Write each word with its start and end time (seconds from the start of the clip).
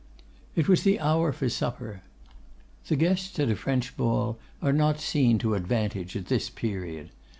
It 0.55 0.67
was 0.67 0.81
the 0.81 0.99
hour 0.99 1.31
for 1.31 1.47
supper. 1.47 2.01
The 2.87 2.95
guests 2.95 3.37
at 3.37 3.51
a 3.51 3.55
French 3.55 3.95
ball 3.95 4.39
are 4.59 4.73
not 4.73 4.99
seen 4.99 5.37
to 5.37 5.53
advantage 5.53 6.15
at 6.15 6.25
this 6.25 6.49
period. 6.49 7.11